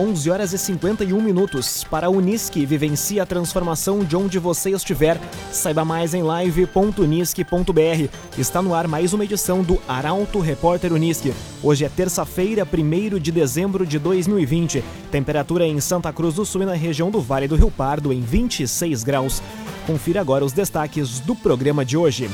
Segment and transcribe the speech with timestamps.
[0.00, 1.84] 11 horas e 51 minutos.
[1.84, 5.20] Para a Unisque, vivencie a transformação de onde você estiver.
[5.52, 8.08] Saiba mais em live.unisque.br.
[8.38, 11.34] Está no ar mais uma edição do Arauto Repórter Unisque.
[11.62, 14.82] Hoje é terça-feira, 1 de dezembro de 2020.
[15.10, 18.22] Temperatura em Santa Cruz do Sul e na região do Vale do Rio Pardo em
[18.22, 19.42] 26 graus.
[19.86, 22.30] Confira agora os destaques do programa de hoje.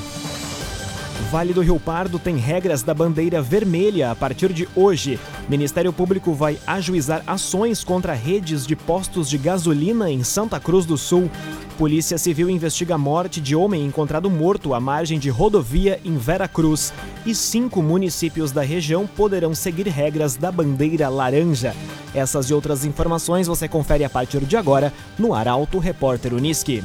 [1.31, 5.19] Vale do Rio Pardo tem regras da bandeira vermelha a partir de hoje.
[5.49, 10.97] Ministério Público vai ajuizar ações contra redes de postos de gasolina em Santa Cruz do
[10.97, 11.29] Sul.
[11.77, 16.47] Polícia Civil investiga a morte de homem encontrado morto à margem de rodovia em Vera
[16.47, 16.93] Cruz.
[17.25, 21.75] E cinco municípios da região poderão seguir regras da bandeira laranja.
[22.15, 26.85] Essas e outras informações você confere a partir de agora no Arauto Repórter Uniski.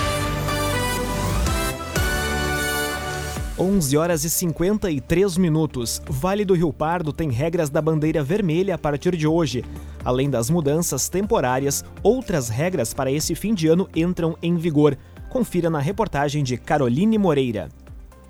[3.61, 6.01] 11 horas e 53 minutos.
[6.09, 9.63] Vale do Rio Pardo tem regras da bandeira vermelha a partir de hoje.
[10.03, 14.97] Além das mudanças temporárias, outras regras para esse fim de ano entram em vigor.
[15.29, 17.69] Confira na reportagem de Caroline Moreira.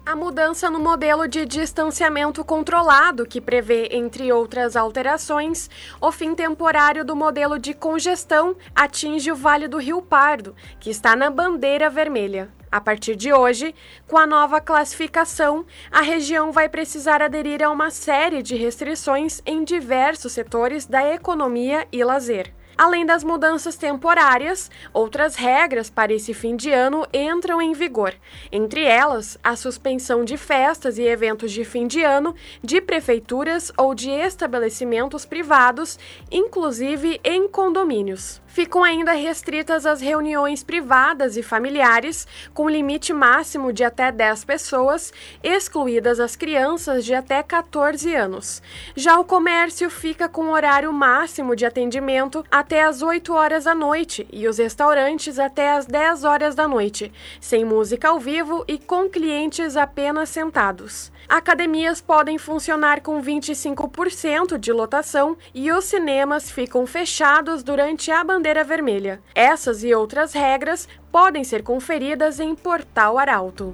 [0.04, 5.70] A mudança no modelo de distanciamento controlado, que prevê, entre outras alterações,
[6.02, 11.16] o fim temporário do modelo de congestão, atinge o Vale do Rio Pardo, que está
[11.16, 12.50] na bandeira vermelha.
[12.72, 13.76] A partir de hoje,
[14.08, 19.64] com a nova classificação, a região vai precisar aderir a uma série de restrições em
[19.64, 22.52] diversos setores da economia e lazer.
[22.78, 28.14] Além das mudanças temporárias, outras regras para esse fim de ano entram em vigor.
[28.52, 33.94] Entre elas, a suspensão de festas e eventos de fim de ano de prefeituras ou
[33.94, 36.00] de estabelecimentos privados,
[36.32, 38.41] inclusive em condomínios.
[38.52, 45.14] Ficam ainda restritas as reuniões privadas e familiares, com limite máximo de até 10 pessoas,
[45.42, 48.62] excluídas as crianças de até 14 anos.
[48.94, 54.28] Já o comércio fica com horário máximo de atendimento até às 8 horas da noite
[54.34, 59.10] e os restaurantes até às 10 horas da noite, sem música ao vivo e com
[59.10, 61.10] clientes apenas sentados.
[61.32, 68.66] Academias podem funcionar com 25% de lotação e os cinemas ficam fechados durante a bandeira
[68.66, 69.22] vermelha.
[69.34, 73.74] Essas e outras regras podem ser conferidas em Portal Arauto.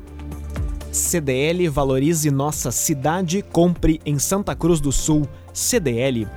[0.91, 5.27] CDL valorize nossa cidade, compre em Santa Cruz do Sul.
[5.51, 6.27] CDL.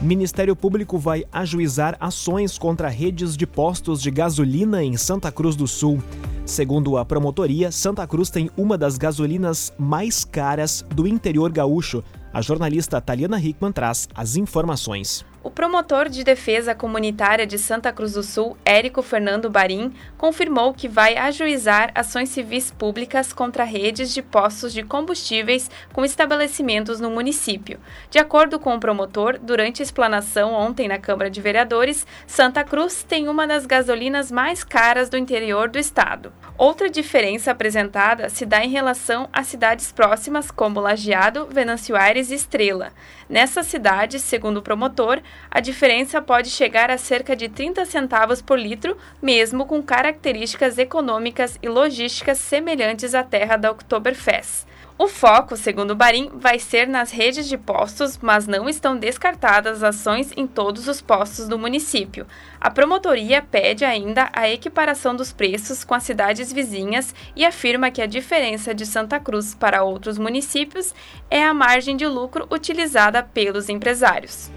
[0.00, 5.66] Ministério Público vai ajuizar ações contra redes de postos de gasolina em Santa Cruz do
[5.66, 6.00] Sul.
[6.44, 12.02] Segundo a promotoria, Santa Cruz tem uma das gasolinas mais caras do interior gaúcho.
[12.32, 15.24] A jornalista Taliana Hickman traz as informações.
[15.44, 20.86] O promotor de defesa comunitária de Santa Cruz do Sul, Érico Fernando Barim, confirmou que
[20.86, 27.80] vai ajuizar ações civis públicas contra redes de postos de combustíveis com estabelecimentos no município.
[28.08, 33.02] De acordo com o promotor, durante a explanação ontem na Câmara de Vereadores, Santa Cruz
[33.02, 36.32] tem uma das gasolinas mais caras do interior do estado.
[36.56, 42.34] Outra diferença apresentada se dá em relação a cidades próximas como Lajeado, Venâncio Aires e
[42.34, 42.92] Estrela.
[43.28, 45.20] Nessas cidades, segundo o promotor,
[45.50, 51.58] a diferença pode chegar a cerca de 30 centavos por litro, mesmo com características econômicas
[51.62, 54.66] e logísticas semelhantes à terra da Oktoberfest.
[54.98, 60.32] O foco, segundo Barim, vai ser nas redes de postos, mas não estão descartadas ações
[60.36, 62.26] em todos os postos do município.
[62.60, 68.00] A promotoria pede ainda a equiparação dos preços com as cidades vizinhas e afirma que
[68.00, 70.94] a diferença de Santa Cruz para outros municípios
[71.28, 74.50] é a margem de lucro utilizada pelos empresários.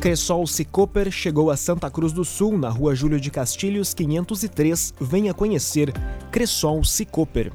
[0.00, 4.94] Cressol Cicoper chegou a Santa Cruz do Sul, na rua Júlio de Castilhos, 503.
[4.98, 5.92] Venha conhecer
[6.30, 7.52] Cressol Cicoper.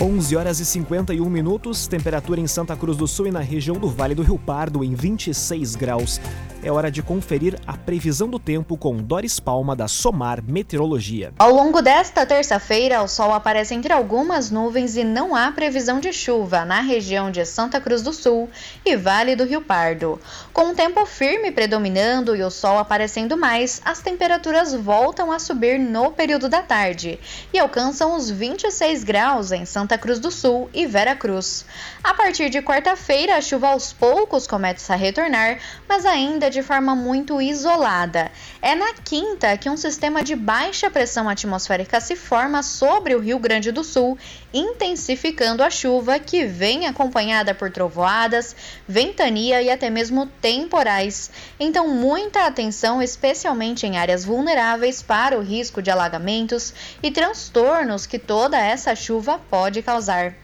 [0.00, 3.90] 11 horas e 51 minutos, temperatura em Santa Cruz do Sul e na região do
[3.90, 6.18] Vale do Rio Pardo em 26 graus.
[6.64, 11.34] É hora de conferir a previsão do tempo com Doris Palma da Somar Meteorologia.
[11.38, 16.10] Ao longo desta terça-feira, o sol aparece entre algumas nuvens e não há previsão de
[16.10, 18.48] chuva na região de Santa Cruz do Sul
[18.82, 20.18] e Vale do Rio Pardo.
[20.54, 25.78] Com o tempo firme predominando e o sol aparecendo mais, as temperaturas voltam a subir
[25.78, 27.20] no período da tarde
[27.52, 31.66] e alcançam os 26 graus em Santa Cruz do Sul e Vera Cruz.
[32.02, 36.94] A partir de quarta-feira, a chuva aos poucos começa a retornar, mas ainda de forma
[36.94, 38.30] muito isolada.
[38.62, 43.38] É na quinta que um sistema de baixa pressão atmosférica se forma sobre o Rio
[43.38, 44.16] Grande do Sul,
[44.52, 48.54] intensificando a chuva que vem acompanhada por trovoadas,
[48.86, 51.30] ventania e até mesmo temporais.
[51.58, 56.72] Então, muita atenção, especialmente em áreas vulneráveis, para o risco de alagamentos
[57.02, 60.34] e transtornos que toda essa chuva pode causar.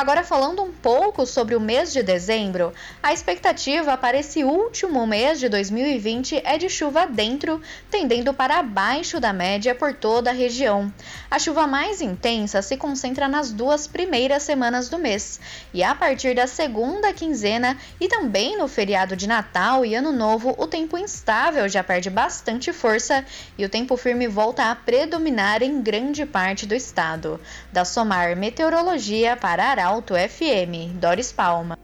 [0.00, 5.38] Agora, falando um pouco sobre o mês de dezembro, a expectativa para esse último mês
[5.38, 7.60] de 2020 é de chuva dentro,
[7.90, 10.90] tendendo para baixo da média por toda a região.
[11.30, 15.38] A chuva mais intensa se concentra nas duas primeiras semanas do mês,
[15.74, 20.54] e a partir da segunda quinzena e também no feriado de Natal e Ano Novo,
[20.56, 23.22] o tempo instável já perde bastante força
[23.58, 27.38] e o tempo firme volta a predominar em grande parte do estado.
[27.70, 31.76] Da Somar Meteorologia para Arauto FM, Doris Palma.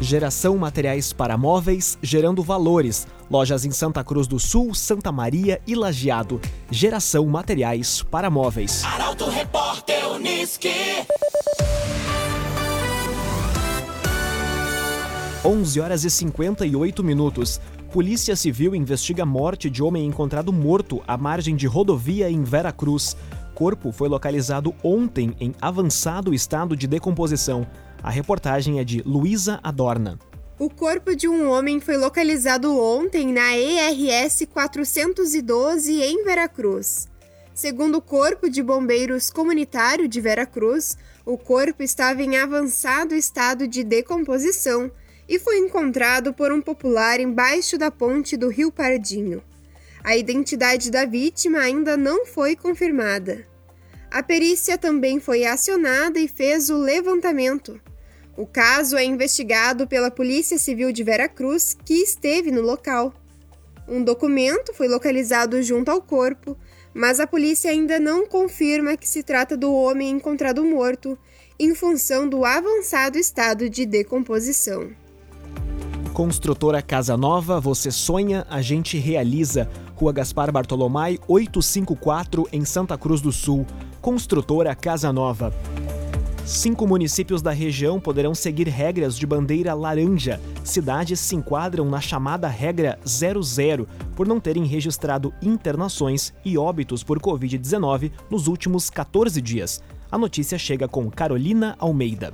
[0.00, 3.06] Geração materiais para móveis, gerando valores.
[3.30, 6.40] Lojas em Santa Cruz do Sul, Santa Maria e Lajeado.
[6.70, 8.82] Geração materiais para móveis.
[8.84, 10.72] Arauto Repórter Uniski.
[15.44, 17.60] 11 horas e 58 minutos.
[17.92, 22.72] Polícia Civil investiga a morte de homem encontrado morto à margem de rodovia em Vera
[22.72, 23.14] Cruz.
[23.60, 27.66] Corpo foi localizado ontem em avançado estado de decomposição.
[28.02, 30.18] A reportagem é de Luísa Adorna.
[30.58, 37.06] O corpo de um homem foi localizado ontem na ERS 412 em Veracruz.
[37.52, 40.96] Segundo o Corpo de Bombeiros Comunitário de Veracruz,
[41.26, 44.90] o corpo estava em avançado estado de decomposição
[45.28, 49.42] e foi encontrado por um popular embaixo da ponte do Rio Pardinho.
[50.02, 53.49] A identidade da vítima ainda não foi confirmada.
[54.10, 57.80] A perícia também foi acionada e fez o levantamento.
[58.36, 63.14] O caso é investigado pela Polícia Civil de Veracruz, que esteve no local.
[63.86, 66.56] Um documento foi localizado junto ao corpo,
[66.92, 71.16] mas a polícia ainda não confirma que se trata do homem encontrado morto,
[71.58, 74.90] em função do avançado estado de decomposição.
[76.12, 79.68] Construtora Casa Nova, você sonha, a gente realiza.
[79.94, 83.66] Rua Gaspar Bartolomai, 854, em Santa Cruz do Sul.
[84.00, 85.52] Construtora Casa Nova.
[86.46, 90.40] Cinco municípios da região poderão seguir regras de bandeira laranja.
[90.64, 93.86] Cidades se enquadram na chamada regra 00
[94.16, 99.82] por não terem registrado internações e óbitos por Covid-19 nos últimos 14 dias.
[100.10, 102.32] A notícia chega com Carolina Almeida.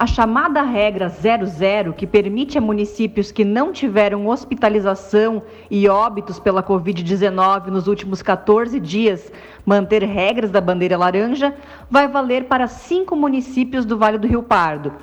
[0.00, 6.62] A chamada regra 00, que permite a municípios que não tiveram hospitalização e óbitos pela
[6.62, 9.30] Covid-19 nos últimos 14 dias
[9.62, 11.54] manter regras da bandeira laranja,
[11.90, 14.94] vai valer para cinco municípios do Vale do Rio Pardo.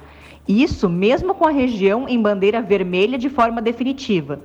[0.47, 4.39] Isso mesmo com a região em bandeira vermelha de forma definitiva.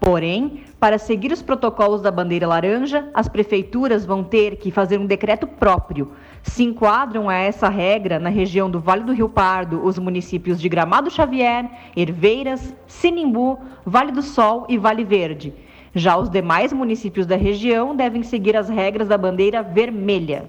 [0.00, 5.06] Porém, para seguir os protocolos da bandeira laranja, as prefeituras vão ter que fazer um
[5.06, 6.10] decreto próprio.
[6.42, 10.68] Se enquadram a essa regra na região do Vale do Rio Pardo os municípios de
[10.68, 15.52] Gramado Xavier, Herveiras, Sinimbu, Vale do Sol e Vale Verde.
[15.94, 20.48] Já os demais municípios da região devem seguir as regras da bandeira vermelha.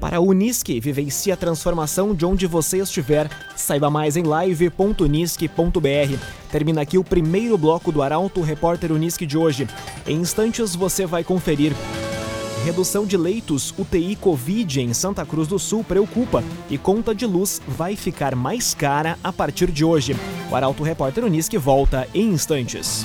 [0.00, 3.28] Para a Unisque, vivencie a transformação de onde você estiver.
[3.56, 6.18] Saiba mais em live.unisque.br.
[6.50, 9.66] Termina aqui o primeiro bloco do Arauto Repórter Unisque de hoje.
[10.06, 11.72] Em instantes você vai conferir.
[12.64, 17.62] Redução de leitos UTI Covid em Santa Cruz do Sul preocupa e conta de luz
[17.66, 20.14] vai ficar mais cara a partir de hoje.
[20.50, 23.04] O Arauto Repórter Unisque volta em instantes.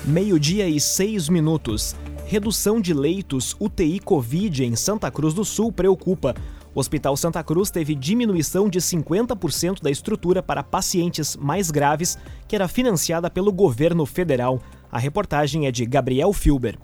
[0.10, 1.96] Meio-dia e seis minutos.
[2.26, 6.34] Redução de leitos UTI Covid em Santa Cruz do Sul preocupa.
[6.74, 12.56] O Hospital Santa Cruz teve diminuição de 50% da estrutura para pacientes mais graves, que
[12.56, 14.60] era financiada pelo governo federal.
[14.92, 16.76] A reportagem é de Gabriel Filber.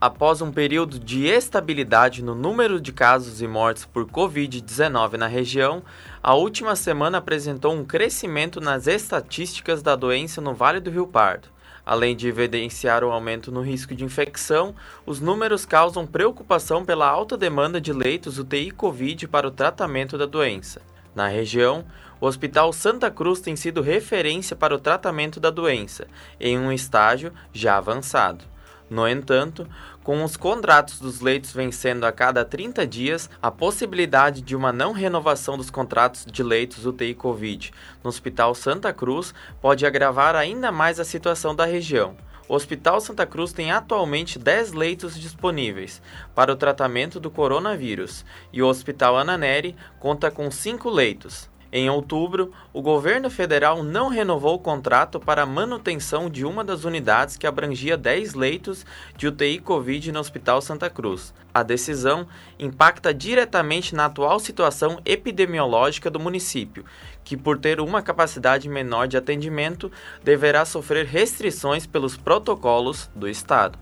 [0.00, 5.84] Após um período de estabilidade no número de casos e mortes por Covid-19 na região,
[6.20, 11.51] a última semana apresentou um crescimento nas estatísticas da doença no Vale do Rio Pardo.
[11.84, 14.74] Além de evidenciar o um aumento no risco de infecção,
[15.04, 20.26] os números causam preocupação pela alta demanda de leitos UTI Covid para o tratamento da
[20.26, 20.80] doença.
[21.14, 21.84] Na região,
[22.20, 26.06] o Hospital Santa Cruz tem sido referência para o tratamento da doença,
[26.40, 28.44] em um estágio já avançado.
[28.88, 29.66] No entanto,
[30.02, 34.92] com os contratos dos leitos vencendo a cada 30 dias, a possibilidade de uma não
[34.92, 40.98] renovação dos contratos de leitos UTI Covid no Hospital Santa Cruz pode agravar ainda mais
[40.98, 42.16] a situação da região.
[42.48, 46.02] O Hospital Santa Cruz tem atualmente 10 leitos disponíveis
[46.34, 51.48] para o tratamento do coronavírus e o Hospital Ananeri conta com 5 leitos.
[51.74, 56.84] Em outubro, o governo federal não renovou o contrato para a manutenção de uma das
[56.84, 58.84] unidades que abrangia 10 leitos
[59.16, 61.32] de UTI Covid no Hospital Santa Cruz.
[61.54, 62.26] A decisão
[62.58, 66.84] impacta diretamente na atual situação epidemiológica do município,
[67.24, 69.90] que, por ter uma capacidade menor de atendimento,
[70.22, 73.78] deverá sofrer restrições pelos protocolos do Estado.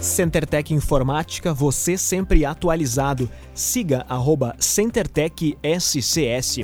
[0.00, 3.28] CenterTech Informática, você sempre atualizado.
[3.54, 6.60] Siga arroba CenterTech SCS.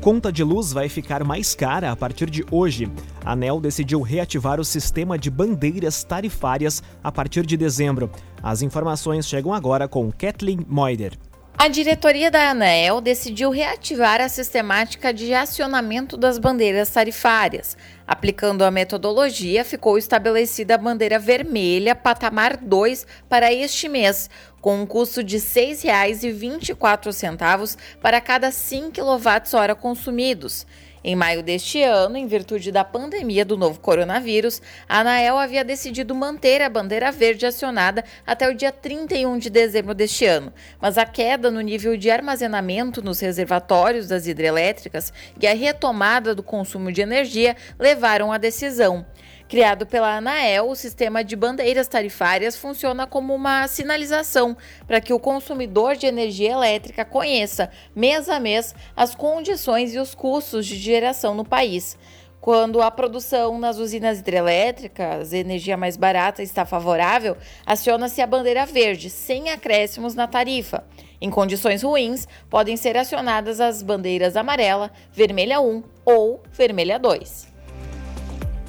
[0.00, 2.90] Conta de luz vai ficar mais cara a partir de hoje.
[3.24, 8.10] A ANEL decidiu reativar o sistema de bandeiras tarifárias a partir de dezembro.
[8.42, 11.18] As informações chegam agora com Kathleen Moider.
[11.60, 17.76] A diretoria da ANEEL decidiu reativar a sistemática de acionamento das bandeiras tarifárias.
[18.06, 24.86] Aplicando a metodologia, ficou estabelecida a bandeira vermelha patamar 2 para este mês, com um
[24.86, 30.64] custo de R$ 6,24 para cada 5 kWh consumidos.
[31.02, 36.14] Em maio deste ano, em virtude da pandemia do novo coronavírus, a Anael havia decidido
[36.14, 41.06] manter a bandeira verde acionada até o dia 31 de dezembro deste ano, mas a
[41.06, 47.00] queda no nível de armazenamento nos reservatórios das hidrelétricas e a retomada do consumo de
[47.00, 49.06] energia levaram à decisão.
[49.48, 54.54] Criado pela Anael, o sistema de bandeiras tarifárias funciona como uma sinalização
[54.86, 60.14] para que o consumidor de energia elétrica conheça, mês a mês, as condições e os
[60.14, 61.96] custos de geração no país.
[62.42, 69.08] Quando a produção nas usinas hidrelétricas, energia mais barata, está favorável, aciona-se a bandeira verde,
[69.08, 70.84] sem acréscimos na tarifa.
[71.22, 77.57] Em condições ruins, podem ser acionadas as bandeiras amarela, vermelha 1 ou vermelha 2.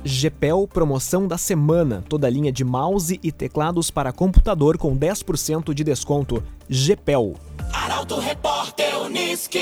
[0.10, 2.04] GPEL promoção da semana.
[2.10, 6.44] Toda linha de mouse e teclados para computador com 10% de desconto.
[6.68, 7.36] GPEL.
[7.72, 9.60] Arauto Repórter Uniski.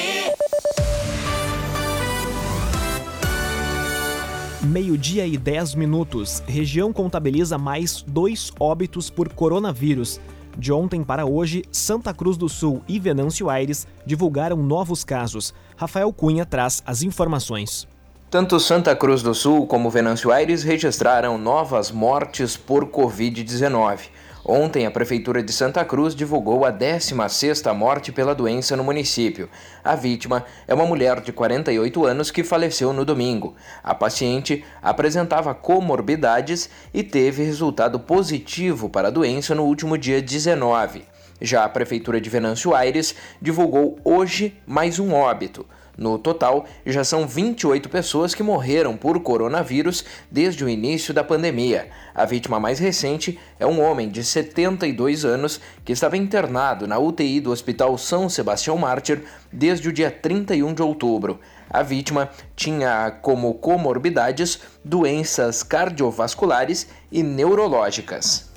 [4.64, 6.42] Meio-dia e 10 minutos.
[6.48, 10.18] Região contabiliza mais dois óbitos por coronavírus.
[10.58, 15.54] De ontem para hoje, Santa Cruz do Sul e Venâncio Aires divulgaram novos casos.
[15.76, 17.86] Rafael Cunha traz as informações.
[18.30, 24.10] Tanto Santa Cruz do Sul como Venâncio Aires registraram novas mortes por Covid-19.
[24.44, 29.50] Ontem, a Prefeitura de Santa Cruz divulgou a 16ª morte pela doença no município.
[29.82, 33.56] A vítima é uma mulher de 48 anos que faleceu no domingo.
[33.82, 41.06] A paciente apresentava comorbidades e teve resultado positivo para a doença no último dia 19.
[41.40, 45.66] Já a Prefeitura de Venâncio Aires divulgou hoje mais um óbito.
[45.98, 51.90] No total, já são 28 pessoas que morreram por coronavírus desde o início da pandemia.
[52.14, 57.40] A vítima mais recente é um homem de 72 anos que estava internado na UTI
[57.40, 61.40] do Hospital São Sebastião Mártir desde o dia 31 de outubro.
[61.68, 68.57] A vítima tinha como comorbidades doenças cardiovasculares e neurológicas.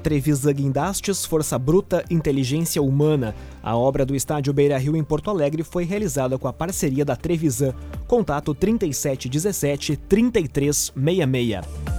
[0.00, 3.34] Trevisa Guindastes, Força Bruta, Inteligência Humana.
[3.62, 7.14] A obra do estádio Beira Rio em Porto Alegre foi realizada com a parceria da
[7.14, 7.74] Trevisan.
[8.06, 11.89] Contato 3717 3366.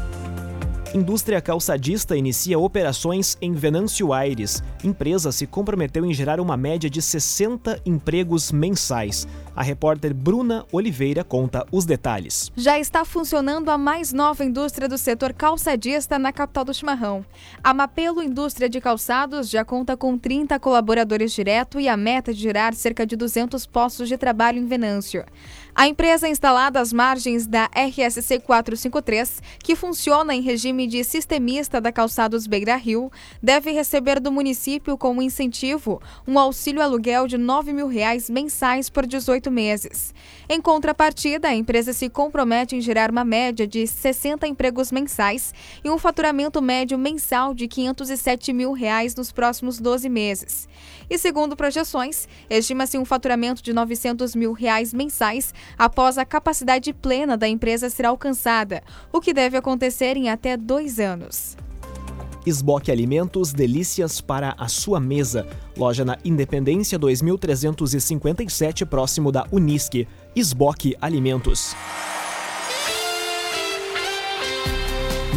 [0.93, 4.62] Indústria calçadista inicia operações em Venâncio Aires.
[4.83, 9.25] Empresa se comprometeu em gerar uma média de 60 empregos mensais.
[9.55, 12.51] A repórter Bruna Oliveira conta os detalhes.
[12.57, 17.25] Já está funcionando a mais nova indústria do setor calçadista na capital do chimarrão.
[17.63, 22.41] A Mapelo Indústria de Calçados já conta com 30 colaboradores direto e a meta de
[22.41, 25.24] gerar cerca de 200 postos de trabalho em Venâncio.
[25.74, 31.94] A empresa instalada às margens da RSC 453, que funciona em regime de sistemista da
[31.94, 33.10] Calçados Beira Rio,
[33.42, 39.06] deve receber do município como incentivo um auxílio aluguel de 9 mil reais mensais por
[39.06, 40.13] 18 meses.
[40.50, 45.90] Em contrapartida, a empresa se compromete em gerar uma média de 60 empregos mensais e
[45.90, 50.68] um faturamento médio mensal de 507 mil reais nos próximos 12 meses.
[51.10, 57.38] E segundo projeções, estima-se um faturamento de 900 mil reais mensais após a capacidade plena
[57.38, 61.56] da empresa ser alcançada, o que deve acontecer em até dois anos.
[62.46, 65.46] Esboque Alimentos, delícias para a sua mesa.
[65.78, 70.08] Loja na Independência 2357, próximo da Unisque.
[70.36, 71.75] Esboque Alimentos.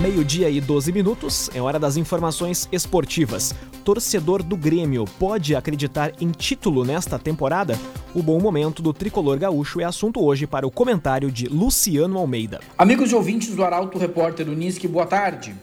[0.05, 3.55] Meio-dia e 12 minutos, é hora das informações esportivas.
[3.83, 7.81] Torcedor do Grêmio pode acreditar em título nesta temporada?
[8.15, 12.61] O bom momento do tricolor gaúcho é assunto hoje para o comentário de Luciano Almeida.
[12.77, 15.55] Amigos e ouvintes do Arauto Repórter Unisque, boa tarde.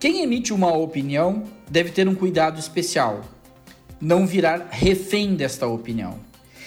[0.00, 3.20] Quem emite uma opinião deve ter um cuidado especial,
[4.00, 6.18] não virar refém desta opinião.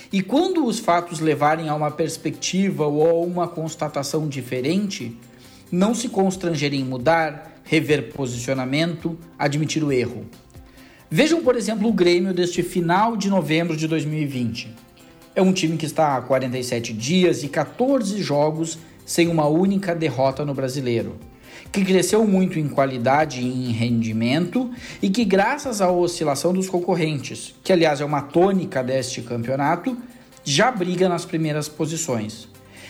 [0.10, 5.18] E quando os fatos levarem a uma perspectiva ou a uma constatação diferente,
[5.72, 10.26] não se constranger em mudar, rever posicionamento, admitir o erro.
[11.10, 14.74] Vejam, por exemplo, o Grêmio deste final de novembro de 2020.
[15.36, 20.44] É um time que está há 47 dias e 14 jogos sem uma única derrota
[20.44, 21.18] no brasileiro,
[21.72, 24.70] que cresceu muito em qualidade e em rendimento
[25.02, 29.98] e que, graças à oscilação dos concorrentes, que aliás é uma tônica deste campeonato,
[30.44, 32.50] já briga nas primeiras posições.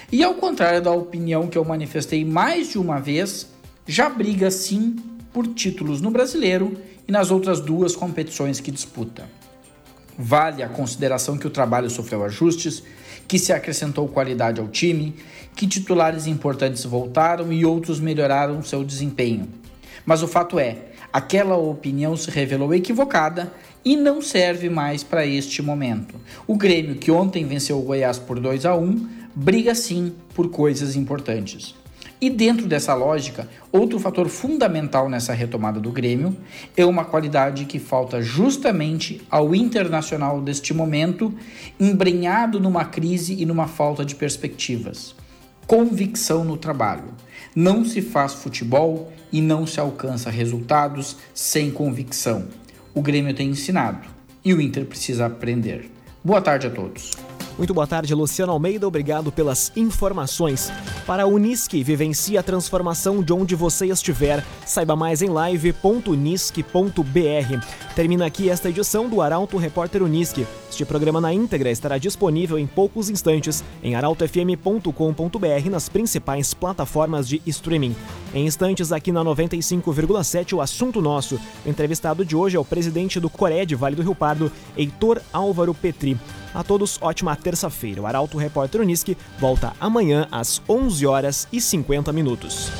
[0.09, 3.47] E ao contrário da opinião que eu manifestei mais de uma vez,
[3.85, 4.95] já briga sim
[5.33, 9.29] por títulos no brasileiro e nas outras duas competições que disputa.
[10.17, 12.81] Vale a consideração que o trabalho sofreu ajustes,
[13.27, 15.13] que se acrescentou qualidade ao time,
[15.53, 19.49] que titulares importantes voltaram e outros melhoraram seu desempenho.
[20.05, 20.77] Mas o fato é,
[21.11, 23.51] aquela opinião se revelou equivocada
[23.83, 26.15] e não serve mais para este momento.
[26.47, 30.95] O Grêmio, que ontem venceu o Goiás por 2 a 1, briga sim por coisas
[30.95, 31.75] importantes.
[32.19, 36.35] E dentro dessa lógica, outro fator fundamental nessa retomada do Grêmio
[36.75, 41.31] é uma qualidade que falta justamente ao internacional deste momento,
[41.79, 45.13] embrenhado numa crise e numa falta de perspectivas.
[45.67, 47.13] Convicção no trabalho.
[47.55, 52.47] Não se faz futebol e não se alcança resultados sem convicção.
[52.91, 54.07] O Grêmio tem ensinado
[54.43, 55.91] e o Inter precisa aprender.
[56.23, 57.11] Boa tarde a todos.
[57.57, 58.87] Muito boa tarde, Luciano Almeida.
[58.87, 60.71] Obrigado pelas informações.
[61.07, 64.45] Para a Unisque, vivencie a transformação de onde você estiver.
[64.63, 66.65] Saiba mais em live.unisque.br.
[67.95, 70.45] Termina aqui esta edição do Arauto Repórter Unisque.
[70.69, 77.41] Este programa na íntegra estará disponível em poucos instantes em arautofm.com.br nas principais plataformas de
[77.47, 77.95] streaming.
[78.35, 81.39] Em instantes, aqui na 95,7, o assunto nosso.
[81.65, 85.19] O entrevistado de hoje é o presidente do Coré de Vale do Rio Pardo, Heitor
[85.33, 86.19] Álvaro Petri.
[86.53, 88.01] A todos, ótima terça-feira.
[88.01, 92.71] O Arauto Repórter Unisque volta amanhã às 11 horas e 50 minutos.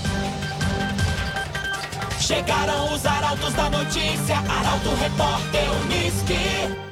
[2.19, 6.86] Chegaram os arautos da notícia, Arauto Repórter Unisque.